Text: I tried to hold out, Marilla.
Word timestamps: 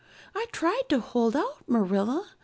I 0.33 0.47
tried 0.51 0.81
to 0.89 0.99
hold 0.99 1.35
out, 1.35 1.57
Marilla. 1.67 2.25